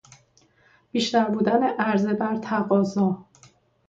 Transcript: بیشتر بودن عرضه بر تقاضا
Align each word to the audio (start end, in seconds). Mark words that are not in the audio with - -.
بیشتر 0.91 1.25
بودن 1.25 1.63
عرضه 1.63 2.13
بر 2.13 2.35
تقاضا 2.37 3.25